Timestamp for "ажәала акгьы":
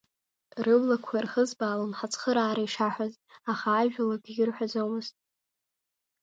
3.79-4.43